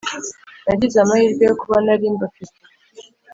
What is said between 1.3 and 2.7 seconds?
yo kuba nari mbafite